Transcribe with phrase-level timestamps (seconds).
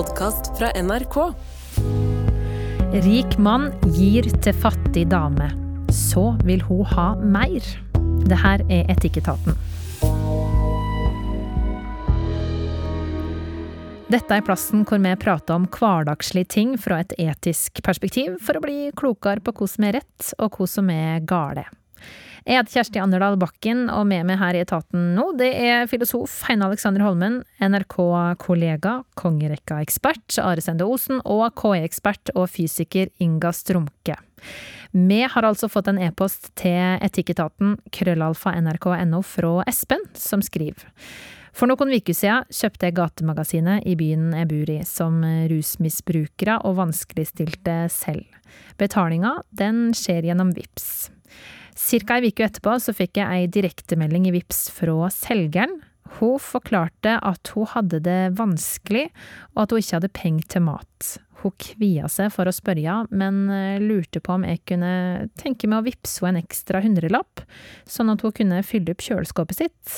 [0.00, 1.16] podkast fra NRK.
[3.04, 5.50] Rik mann gir til fattig dame.
[5.92, 7.66] Så vil hun ha mer.
[8.24, 9.58] Det her er Etikketaten.
[14.10, 18.64] Dette er plassen hvor vi prater om hverdagslige ting fra et etisk perspektiv, for å
[18.64, 21.68] bli klokere på hva som er rett, og hva som er gale.
[22.46, 26.38] Jeg heter Kjersti Anderdal Bakken, og med meg her i etaten nå, det er filosof
[26.48, 34.16] Heine Alexander Holmen, NRK-kollega, kongerekka-ekspert Are Sende Osen og KI-ekspert og fysiker Inga Strumke.
[34.96, 40.88] Vi har altså fått en e-post til etikketaten krøllalfa nrk.no fra Espen, som skriver.
[41.52, 45.20] For noen uker siden kjøpte jeg Gatemagasinet i byen jeg bor i, som
[45.50, 48.24] rusmisbrukere og vanskeligstilte selv.
[48.80, 51.10] Betalinga, den skjer gjennom VIPS.
[51.80, 55.78] Cirka ei uke etterpå så fikk jeg ei direktemelding i VIPS fra selgeren.
[56.18, 59.06] Hun forklarte at hun hadde det vanskelig,
[59.54, 61.10] og at hun ikke hadde penger til mat.
[61.40, 63.46] Hun kvia seg for å spørre, men
[63.86, 64.92] lurte på om jeg kunne
[65.40, 67.46] tenke meg å vippse henne en ekstra hundrelapp,
[67.88, 69.94] sånn at hun kunne fylle opp kjøleskapet sitt.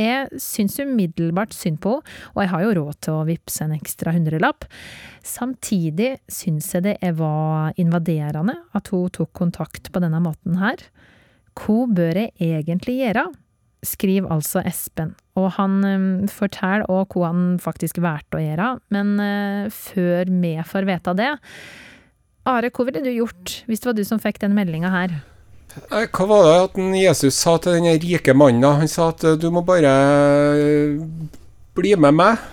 [0.00, 3.76] Jeg syns umiddelbart synd på henne, og jeg har jo råd til å vippse en
[3.76, 4.64] ekstra hundrelapp.
[5.26, 10.80] Samtidig syns jeg det var invaderende at hun tok kontakt på denne måten her.
[11.58, 13.28] Hva bør jeg egentlig gjøre?
[13.86, 19.14] Skriv altså Espen, og han um, forteller òg hva han faktisk valgte å gjøre, men
[19.16, 21.30] uh, før vi får vite det
[22.48, 25.16] Are, hva ville du gjort hvis det var du som fikk den meldinga her?
[25.90, 28.64] Hva var det at Jesus sa til den rike mannen?
[28.64, 29.92] Han sa at du må bare
[31.78, 32.48] bli med meg.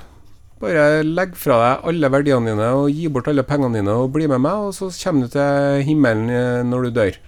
[0.61, 4.25] Bare legg fra deg alle verdiene dine og gi bort alle pengene dine og bli
[4.29, 7.19] med meg, og så kommer du til himmelen når du dør.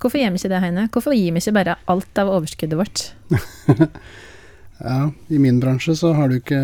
[0.00, 0.88] Hvorfor gjør vi ikke det, Heine?
[0.92, 3.04] Hvorfor gir vi ikke bare alt av overskuddet vårt?
[4.88, 4.98] ja,
[5.32, 6.60] i min bransje så har du ikke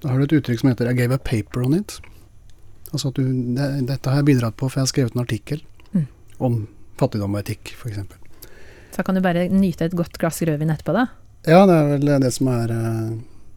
[0.00, 2.00] Da har du et uttrykk som heter 'I gave a paper on it'.
[2.92, 3.24] Altså at du
[3.56, 5.73] det, Dette har jeg bidratt på, for jeg har skrevet en artikkel mm.
[6.48, 6.60] Om
[7.00, 8.02] fattigdom og etikk, f.eks.
[8.94, 11.08] Så kan du bare nyte et godt glass rødvin etterpå, da?
[11.44, 12.70] Ja, det er vel det som er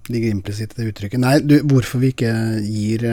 [0.08, 1.22] ligger implisitt i det uttrykket.
[1.22, 2.31] Nei, du, hvorfor vi ikke
[2.64, 3.06] gir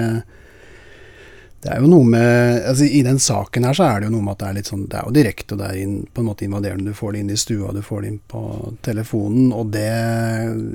[1.64, 4.26] det er jo noe med altså I den saken her så er det jo noe
[4.26, 6.20] med at det er litt sånn Det er jo direkte, og det er inn, på
[6.20, 6.92] en måte invaderende.
[6.92, 8.42] Du får det inn i stua, du får det inn på
[8.84, 9.46] telefonen.
[9.56, 9.94] Og det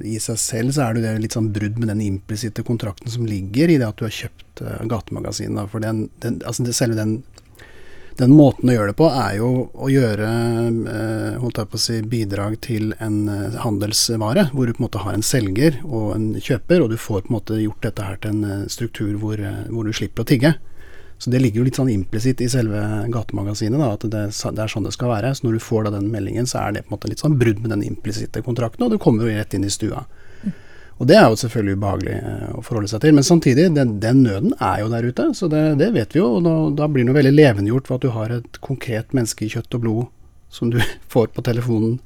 [0.09, 3.27] i seg selv så er det jo litt sånn brudd med den implisitte kontrakten som
[3.29, 5.69] ligger i det at du har kjøpt uh, gatemagasinet.
[5.69, 7.19] For den, den, altså det, selve den,
[8.19, 11.83] den måten å gjøre det på er jo å gjøre uh, holdt jeg på å
[11.83, 16.13] si, bidrag til en uh, handelsvare, hvor du på en måte har en selger og
[16.17, 19.39] en kjøper, og du får på en måte gjort dette her til en struktur hvor,
[19.69, 20.57] hvor du slipper å tigge.
[21.19, 22.79] Så det ligger jo litt sånn implisitt i selve
[23.11, 25.33] gatemagasinet, da, at det, det, er sånn det skal være.
[25.35, 27.35] Så når du får da den meldingen, så er det på en måte litt sånn
[27.39, 30.05] brudd med den implisitte kontrakten, og du kommer jo rett inn i stua.
[30.99, 33.15] Og det er jo selvfølgelig ubehagelig eh, å forholde seg til.
[33.15, 36.33] Men samtidig, den, den nøden er jo der ute, så det, det vet vi jo.
[36.37, 39.47] Og da, da blir det jo veldig levendegjort for at du har et konkret menneske
[39.47, 40.09] i kjøtt og blod
[40.51, 40.79] som du
[41.13, 42.01] får på telefonen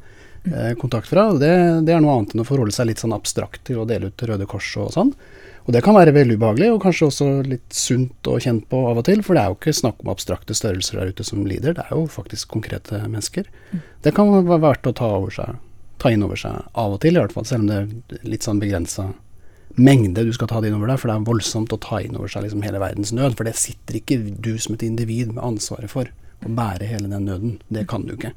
[0.46, 1.32] eh, kontakt fra.
[1.34, 1.50] Det,
[1.88, 4.28] det, er noe annet enn å forholde seg litt sånn abstrakt til å dele ut
[4.30, 5.16] Røde Kors og sånn.
[5.64, 9.00] Og det kan være veldig ubehagelig, og kanskje også litt sunt å kjenne på av
[9.00, 9.22] og til.
[9.24, 11.96] For det er jo ikke snakk om abstrakte størrelser der ute som lider, det er
[11.96, 13.48] jo faktisk konkrete mennesker.
[14.04, 15.56] Det kan være verdt å ta, over seg,
[16.04, 17.48] ta inn over seg av og til, i hvert fall.
[17.48, 19.14] Selv om det er litt sånn begrensa
[19.80, 21.00] mengde du skal ta det inn over deg.
[21.02, 23.38] For det er voldsomt å ta inn over seg liksom hele verdens nød.
[23.40, 26.12] For det sitter ikke du som et individ med ansvaret for
[26.44, 27.60] å bære hele den nøden.
[27.74, 28.34] Det kan du ikke.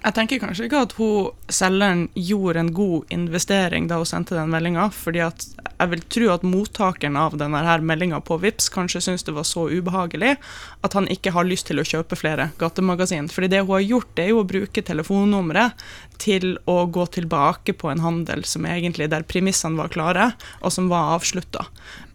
[0.00, 4.48] Jeg tenker kanskje ikke at hun selgeren gjorde en god investering da hun sendte den
[4.48, 9.26] meldinga, fordi jeg vil tro at mottakeren av denne her meldinga på VIPS kanskje syns
[9.28, 10.38] det var så ubehagelig
[10.86, 13.28] at han ikke har lyst til å kjøpe flere gatemagasin.
[13.28, 15.84] Fordi det hun har gjort, det er jo å bruke telefonnummeret
[16.20, 20.32] til å gå tilbake på en handel som egentlig der premissene var klare,
[20.64, 21.68] og som var avslutta.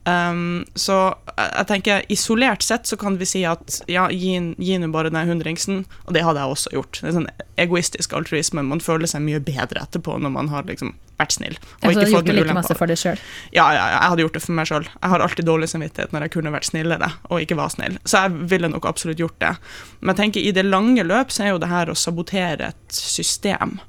[0.05, 4.91] Um, så jeg tenker isolert sett så kan vi si at ja, gi, gi nå
[4.93, 6.99] bare den hundringsen, og det hadde jeg også gjort.
[7.01, 8.63] Det er sånn egoistisk altruisme.
[8.65, 11.57] Man føler seg mye bedre etterpå når man har liksom vært snill.
[11.57, 12.11] Og altså, ikke
[12.75, 13.23] fått deg sjøl?
[13.55, 14.87] Ja, ja, jeg hadde gjort det for meg sjøl.
[14.91, 17.97] Jeg har alltid dårlig samvittighet når jeg kunne vært snillere og ikke var snill.
[18.03, 19.55] Så jeg ville nok absolutt gjort det.
[20.01, 22.99] Men jeg tenker i det lange løp så er jo det her å sabotere et
[22.99, 23.79] system.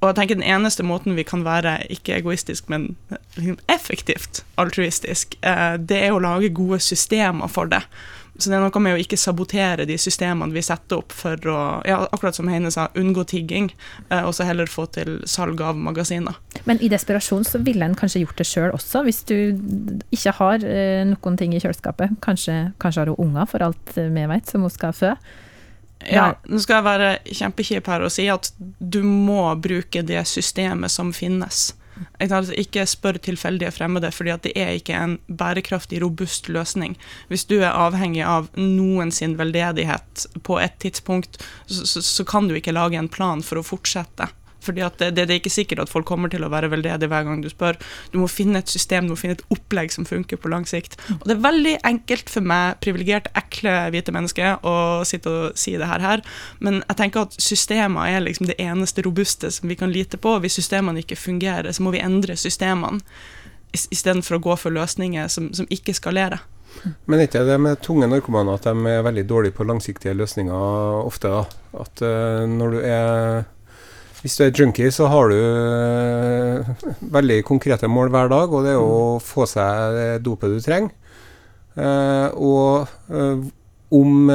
[0.00, 2.94] Og jeg tenker Den eneste måten vi kan være ikke egoistisk, men
[3.36, 7.82] liksom effektivt altruistisk, eh, det er å lage gode systemer for det.
[8.40, 11.58] Så det er noe med å ikke sabotere de systemene vi setter opp for å,
[11.84, 13.68] ja, akkurat som Heine sa, unngå tigging,
[14.08, 16.38] eh, og så heller få til salg av magasiner.
[16.64, 19.36] Men i desperasjon så ville en kanskje gjort det sjøl også, hvis du
[20.14, 22.16] ikke har eh, noen ting i kjøleskapet.
[22.24, 25.14] Kanskje, kanskje har hun unger, for alt vi vet, som hun skal fø.
[26.08, 28.48] Ja, nå skal jeg være kjempekjip her og si at
[28.80, 31.70] du må bruke det systemet som finnes.
[32.20, 32.38] Ikke?
[32.38, 36.96] Altså, spør tilfeldige fremmede, fordi det er ikke en bærekraftig, robust løsning.
[37.28, 42.48] Hvis du er avhengig av noen sin veldedighet på et tidspunkt, så, så, så kan
[42.48, 44.30] du ikke lage en plan for å fortsette.
[44.64, 47.26] Fordi det, det, det, er ikke sikkert at folk kommer til å være veldedig hver
[47.26, 47.78] gang du spør.
[48.12, 50.98] Du må finne et system, du må finne et opplegg som funker på lang sikt.
[51.18, 54.76] Og det er veldig enkelt for meg, privilegerte, ekle hvite mennesker, å
[55.08, 56.24] sitte og si det her.
[56.60, 60.36] Men jeg tenker at systemer er liksom det eneste robuste som vi kan lite på.
[60.42, 63.02] Hvis systemene ikke fungerer, så må vi endre systemene
[63.70, 66.42] istedenfor å gå for løsninger som, som ikke skalerer.
[67.06, 71.00] Men er ikke det med tunge narkomane at de er veldig dårlige på langsiktige løsninger
[71.02, 71.32] ofte?
[71.32, 71.42] da?
[71.82, 73.42] At uh, når du er
[74.20, 78.74] hvis du er junkie, så har du uh, veldig konkrete mål hver dag, og det
[78.74, 79.24] er å mm.
[79.24, 80.92] få seg det dopet du trenger.
[81.78, 83.46] Uh, og uh,
[83.96, 84.32] om,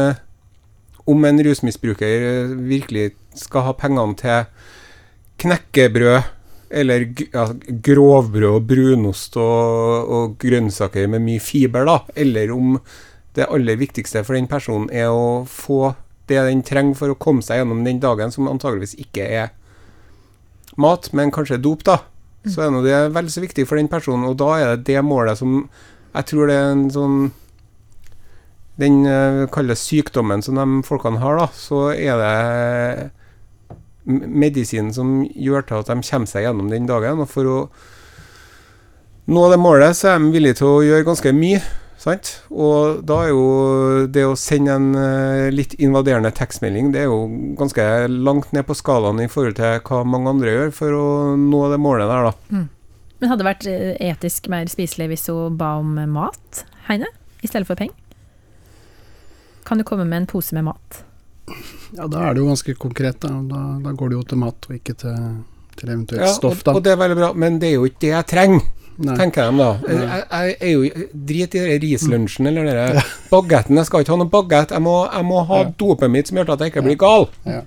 [1.05, 4.47] om, en rusmisbruker virkelig skal ha pengene til
[5.43, 6.31] knekkebrød
[6.75, 7.45] eller ja,
[7.85, 12.79] grovbrød og brunost og, og, grønnsaker med mye fiber, da, eller om
[13.35, 15.93] det aller viktigste for den personen er å få
[16.25, 19.53] det den trenger for å komme seg gjennom den dagen, som antageligvis ikke er
[20.81, 21.99] mat, men kanskje dop, da,
[22.49, 24.27] så er det veldig så viktig for den personen.
[24.29, 25.67] Og da er det det målet som
[26.15, 27.15] Jeg tror det er en sånn
[28.79, 33.11] Den uh, kalles sykdommen som de folkene har, da, så er det
[34.05, 37.23] medisinen som gjør til at de kommer seg gjennom den dagen.
[37.23, 37.57] Og for å
[39.31, 41.63] nå det målet, så er de villige til å gjøre ganske mye.
[42.01, 42.31] Sant?
[42.51, 43.45] Og da er jo
[44.11, 47.21] det å sende en uh, litt invaderende tekstmelding Det er jo
[47.57, 51.07] ganske langt ned på skalaen i forhold til hva mange andre gjør for å
[51.39, 52.33] nå det målet der, da.
[52.51, 52.67] Mm.
[53.15, 57.07] Men hadde det vært eh, etisk mer spiselig hvis hun ba om mat, Heine,
[57.41, 57.95] i stedet for penger?
[59.65, 60.99] Kan du komme med en pose med mat?
[61.95, 63.21] Ja, da er det jo ganske konkret.
[63.23, 65.15] Da, da, da går det jo til mat, og ikke til,
[65.79, 66.61] til eventuelt ja, stoff.
[66.65, 66.75] Da.
[66.75, 68.67] Og det er veldig bra, men det er jo ikke det jeg trenger.
[68.95, 69.15] Nei.
[69.19, 69.69] tenker de da.
[69.91, 72.99] Jeg, jeg, er jo Drit i rislunsjen eller den
[73.33, 73.79] bagetten.
[73.79, 74.75] Jeg skal ikke ha noen bagett.
[74.75, 75.71] Jeg må, jeg må ha ja.
[75.79, 77.27] dopet mitt som gjør at jeg ikke blir gal.
[77.47, 77.63] Ja.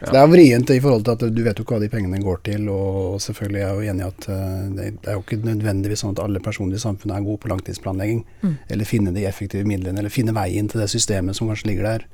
[0.00, 2.22] Så Det er vrient i forhold til at du vet jo ikke hva de pengene
[2.24, 2.68] går til.
[2.72, 6.14] Og selvfølgelig er jeg jo enig i at uh, det, er jo ikke nødvendigvis sånn
[6.16, 8.22] at alle personer i samfunnet er gode på langtidsplanlegging.
[8.40, 8.54] Mm.
[8.72, 12.06] Eller finne de effektive midlene, eller finne veien til det systemet som kanskje ligger der.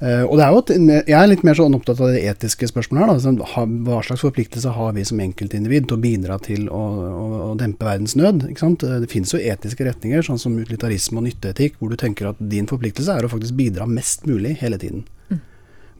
[0.00, 0.70] Uh, og det er jo et,
[1.10, 3.10] Jeg er litt mer sånn opptatt av det etiske spørsmålet her.
[3.10, 3.20] Da.
[3.20, 7.54] Sånn, hva slags forpliktelse har vi som enkeltindivid til å bidra til å, å, å
[7.60, 8.46] dempe verdens nød?
[8.48, 12.68] Det finnes jo etiske retninger, sånn som utilitarisme og nytteetikk, hvor du tenker at din
[12.70, 15.02] forpliktelse er å faktisk bidra mest mulig hele tiden.
[15.28, 15.42] Mm.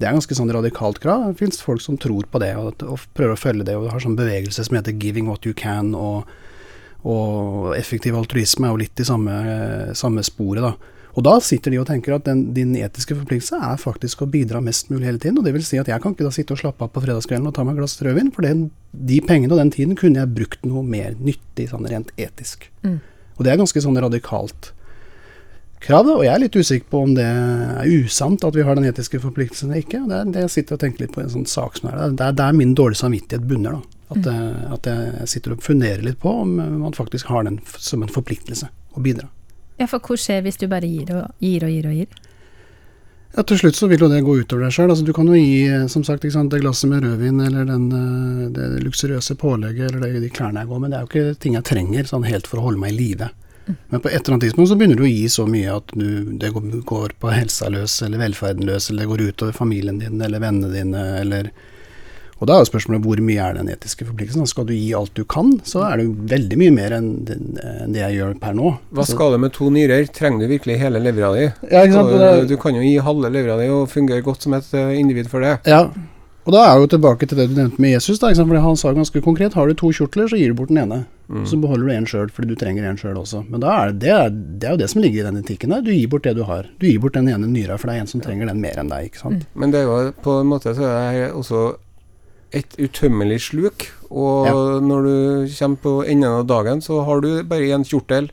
[0.01, 1.27] Det er ganske sånn radikalt krav.
[1.29, 3.75] Det finnes folk som tror på det og, og prøver å følge det.
[3.77, 6.25] og har sånn bevegelse som heter 'giving what you can', og,
[7.05, 10.65] og effektiv altruisme er jo litt i samme, samme sporet.
[10.65, 10.97] da.
[11.19, 14.63] Og da sitter de og tenker at den, din etiske forpliktelse er faktisk å bidra
[14.63, 15.41] mest mulig hele tiden.
[15.41, 17.51] Og det vil si at jeg kan ikke da sitte og slappe av på fredagskvelden
[17.51, 20.35] og ta meg et glass rødvin, for den, de pengene og den tiden kunne jeg
[20.37, 22.69] brukt noe mer nyttig sånn rent etisk.
[22.87, 23.01] Mm.
[23.39, 24.75] Og det er ganske sånn radikalt
[25.81, 28.77] krav, da, og jeg er litt usikker på om det er usant at vi har
[28.77, 30.03] den etiske forpliktelsen eller ikke.
[30.11, 32.27] Det er det jeg sitter og tenker litt på en sånn sak som er Det
[32.27, 33.81] er der min dårlige samvittighet bunner.
[33.81, 33.97] da.
[34.11, 34.31] At, mm.
[34.35, 38.13] Eh, at jeg sitter og funderer litt på om man faktisk har den som en
[38.13, 39.31] forpliktelse å bidra.
[39.81, 42.21] Ja, for hva skjer hvis du bare gir og gir og gir og gir?
[43.37, 44.91] Ja, Til slutt så vil jo det gå utover deg sjøl.
[44.91, 48.49] Altså, du kan jo gi som sagt, sant, det glasset med rødvin eller den, eh,
[48.57, 50.91] det luksuriøse pålegget eller det, de klærne jeg går med.
[50.91, 53.31] Det er jo ikke ting jeg trenger sånn helt for å holde meg i live.
[53.69, 53.77] Mm.
[53.93, 56.09] Men på et eller annet tidspunkt så begynner du å gi så mye at du,
[56.43, 60.43] det går på helsa løs eller velferden løs, eller det går utover familien din eller
[60.43, 61.53] vennene dine eller
[62.41, 64.49] og da er jo spørsmålet hvor mye er den etiske forpliktelsen.
[64.49, 68.01] Skal du gi alt du kan, så er det jo veldig mye mer enn det,
[68.01, 68.75] jeg gjør per nå.
[68.97, 70.09] Hva skal det med to nyrer?
[70.17, 71.51] Trenger du virkelig hele levra di?
[71.69, 74.97] Ja, du, du, kan jo gi halve levra di og fungere godt som et eh,
[75.01, 75.59] individ for det.
[75.69, 75.85] Ja,
[76.49, 78.19] og da er jeg jo tilbake til det du nevnte med Jesus.
[78.19, 80.81] da, for Han sa ganske konkret har du to kjortler, så gir du bort den
[80.81, 81.05] ene.
[81.29, 81.45] Mm.
[81.47, 83.45] Så beholder du en sjøl, fordi du trenger en sjøl også.
[83.51, 85.71] Men da er det, det, er, det, er jo det som ligger i den etikken
[85.71, 85.85] der.
[85.85, 86.67] Du gir bort det du har.
[86.81, 88.91] Du gir bort den ene nyra, for det er en som trenger den mer enn
[88.91, 89.11] deg.
[89.11, 89.45] ikke sant?
[89.45, 89.61] Mm.
[89.63, 91.69] Men det er jo på en måte så er også
[92.57, 93.87] et utømmelig sluk.
[94.11, 94.57] Og ja.
[94.83, 95.15] når du
[95.55, 98.31] kommer på enden av dagen, så har du bare én kjortel,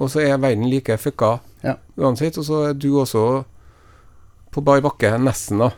[0.00, 1.76] og så er verden like fucka ja.
[2.00, 2.38] uansett.
[2.40, 3.24] Og så er du også
[4.50, 5.70] på bar bakke, nesten, da.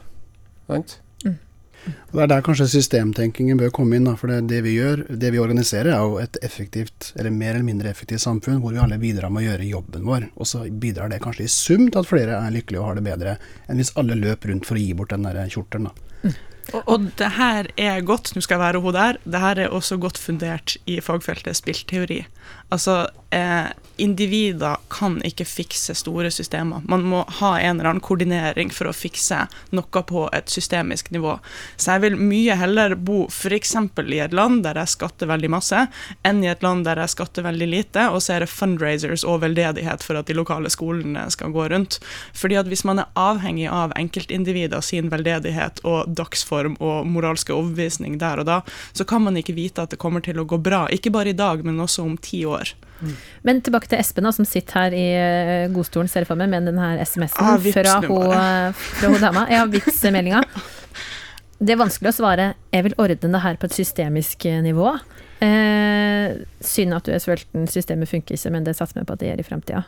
[0.70, 1.00] Sant?
[1.26, 1.36] Mm.
[1.82, 4.06] Det er der kanskje systemtenkingen bør komme inn.
[4.08, 7.56] Da, for det, det, vi gjør, det vi organiserer, er jo et effektivt, eller mer
[7.56, 10.30] eller mindre effektivt samfunn, hvor vi alle bidrar med å gjøre jobben vår.
[10.38, 13.04] Og så bidrar det kanskje i sum til at flere er lykkelige og har det
[13.10, 15.90] bedre, enn hvis alle løp rundt for å gi bort den der kjortelen.
[15.90, 16.08] da.
[16.22, 16.40] Mm.
[16.72, 19.74] Og, og, det her er godt, nå skal jeg være hun der, det her er
[19.74, 22.22] også godt fundert i fagfeltet spillteori.
[22.70, 23.72] Altså, eh,
[24.02, 26.82] individer kan ikke fikse store systemer.
[26.88, 29.44] Man må ha en eller annen koordinering for å fikse
[29.76, 31.36] noe på et systemisk nivå.
[31.76, 33.74] Så jeg vil mye heller bo f.eks.
[34.02, 35.84] i et land der jeg skatter veldig masse,
[36.26, 39.42] enn i et land der jeg skatter veldig lite, og så er det fundraisers og
[39.44, 42.00] veldedighet for at de lokale skolene skal gå rundt.
[42.34, 48.18] Fordi at hvis man er avhengig av enkeltindivider sin veldedighet og dagsform og moralske overbevisning
[48.22, 48.62] der og da,
[48.92, 50.86] så kan man ikke vite at det kommer til å gå bra.
[50.90, 52.74] Ikke bare i dag, men også om ti år.
[53.46, 56.50] Men tilbake til Espen, da, som sitter her i eh, godstolen, ser jeg for meg,
[56.52, 59.46] med den her SMS-en Ah, fra, hun, dama.
[59.50, 60.44] Ja, Vits-meldinga.
[61.62, 65.00] Det er vanskelig å svare 'jeg vil ordne det her på et systemisk eh, nivå'.
[65.42, 69.22] Eh, synd at du er sulten, systemet funker ikke, men det satser vi på at
[69.22, 69.84] det gjør i fremtida.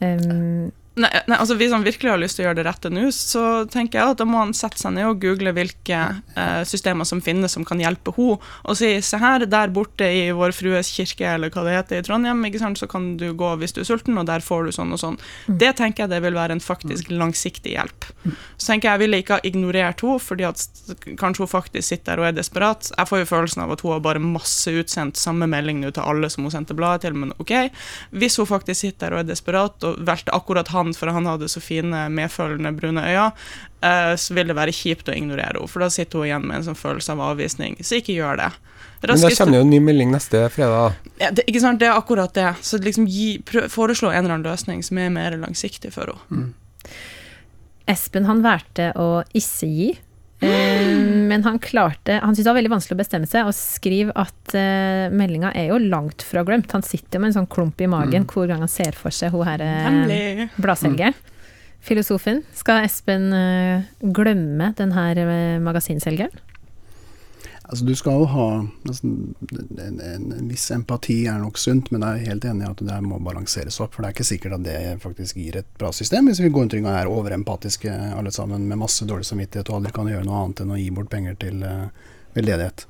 [0.00, 3.08] Um, Nei, nei, altså Hvis han virkelig har lyst til å gjøre det rette nå,
[3.14, 6.00] så tenker jeg at da må han sette seg ned og google hvilke
[6.38, 10.28] eh, systemer som finnes som kan hjelpe henne, og si se her, der borte i
[10.36, 13.50] Vår Frues kirke, eller hva det heter i Trondheim, ikke sant, så kan du gå
[13.58, 15.18] hvis du er sulten, og der får du sånn og sånn.
[15.48, 18.08] Det tenker jeg det vil være en faktisk langsiktig hjelp.
[18.54, 20.62] Så tenker jeg jeg ville ikke ha ignorert henne, fordi at
[21.18, 22.92] kanskje hun faktisk sitter der og er desperat.
[22.94, 26.06] Jeg får jo følelsen av at hun har bare masse utsendt samme melding nå til
[26.06, 27.54] alle som hun sendte bladet til, men ok.
[28.14, 31.48] Hvis hun faktisk sitter der og er desperat og velter akkurat han for han hadde
[31.48, 33.32] så fine, medfølende brune øyne,
[33.80, 36.56] eh, så vil det være kjipt å ignorere henne, for da sitter hun igjen med
[36.56, 37.76] en sånn følelse av avvisning.
[37.80, 38.50] Så ikke gjør det.
[39.00, 40.94] Men da Raskest- kommer jo en ny melding neste fredag.
[41.20, 42.54] ja, det, ikke sant, det er akkurat det.
[42.62, 46.52] Så liksom gi, prøv, foreslå en eller annen løsning som er mer langsiktig for henne.
[47.86, 49.88] Espen han valgte å ikke gi,
[50.44, 54.56] men han klarte Han syntes det var veldig vanskelig å bestemme seg, og skriver at
[54.58, 56.72] eh, meldinga er jo langt fra glemt.
[56.76, 59.34] Han sitter jo med en sånn klump i magen hvor gang han ser for seg
[59.34, 60.48] hun her eh, Hemmelig.
[61.14, 61.30] Mm.
[61.84, 62.40] Filosofen.
[62.56, 63.84] Skal Espen eh,
[64.14, 66.43] glemme den her eh, magasinselgeren?
[67.64, 72.02] Altså, du skal jo ha altså, en, en, en viss empati er nok sunt, men
[72.04, 73.94] jeg er helt enig i at det må balanseres opp.
[73.94, 76.66] For det er ikke sikkert at det faktisk gir et bra system, hvis vi går
[76.66, 80.42] rundt og er overempatiske alle sammen med masse dårlig samvittighet og aldri kan gjøre noe
[80.42, 81.88] annet enn å gi bort penger til uh,
[82.36, 82.84] veldedighet.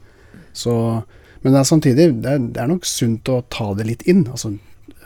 [0.64, 0.74] Så,
[1.44, 4.26] men det er samtidig det er, det er nok sunt å ta det litt inn.
[4.26, 4.56] Altså,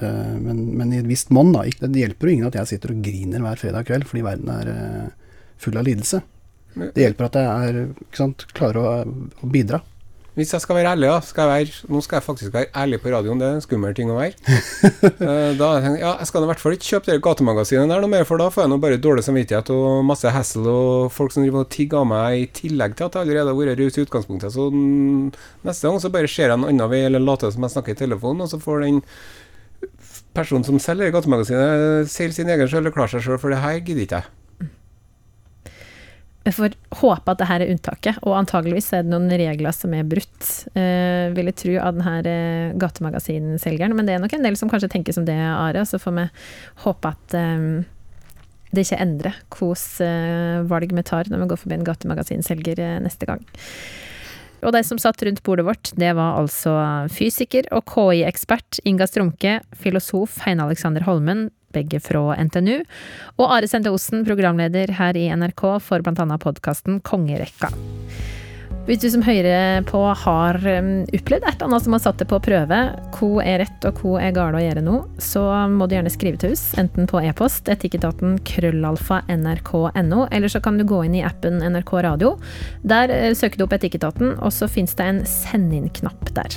[0.00, 1.52] uh, men, men i et visst monn.
[1.52, 1.66] da.
[1.84, 4.72] Det hjelper jo ingen at jeg sitter og griner hver fredag kveld fordi verden er
[4.72, 6.24] uh, full av lidelse.
[6.76, 8.90] Det hjelper at jeg er, ikke sant, klarer å,
[9.42, 9.80] å bidra.
[10.38, 13.00] Hvis jeg skal være ærlig, da, skal jeg være, nå skal jeg faktisk være ærlig
[13.02, 14.36] på radioen, det er en skummel ting å være.
[15.18, 18.10] Eh, da jeg ja, jeg skal i hvert fall ikke kjøpe det gatemagasinet der noe
[18.12, 21.42] mer, for da får jeg nå bare dårlig samvittighet og masse hassle og folk som
[21.42, 24.04] driver og tigger av meg, i tillegg til at jeg allerede har vært raus i
[24.06, 24.54] utgangspunktet.
[24.54, 27.96] Så neste gang så bare ser jeg en annen vei, eller later som jeg snakker
[27.96, 29.02] i telefonen, og så får den
[30.38, 33.82] personen som selger gatemagasinet, seile sin egen sjøl eller klare seg sjøl, for det her
[33.82, 34.37] gidder ikke jeg.
[36.48, 39.92] Vi får håpe at det her er unntaket, og antageligvis er det noen regler som
[39.92, 40.46] er brutt.
[40.72, 44.70] eh, vil jeg tro av denne uh, gatemagasinselgeren, men det er nok en del som
[44.72, 45.84] kanskje tenker som det, Are.
[45.84, 46.24] Så får vi
[46.86, 47.84] håpe at eh,
[48.72, 52.96] det ikke endrer hvilke uh, valg vi tar når vi går forbi en gatemagasinselger uh,
[53.04, 53.44] neste gang.
[54.64, 56.72] Og de som satt rundt bordet vårt, det var altså
[57.12, 62.80] fysiker og KI-ekspert Inga Strumke, filosof Heine Alexander Holmen, begge fra NTNU,
[63.38, 67.72] og Are Sende Osen, programleder her i NRK for annet podkasten Kongerekka.
[68.88, 72.26] Hvis du som hører på har um, opplevd et eller annet som har satt det
[72.30, 72.78] på prøve,
[73.18, 76.40] hva er rett og hva er galt å gjøre nå, så må du gjerne skrive
[76.40, 81.24] til oss, enten på e-post, etikketaten krøllalfa nrk.no, eller så kan du gå inn i
[81.28, 82.38] appen NRK Radio.
[82.80, 86.56] Der eh, søker du opp Etikketaten, og så fins det en send inn-knapp der.